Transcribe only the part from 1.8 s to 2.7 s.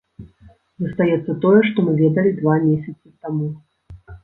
мы ведалі два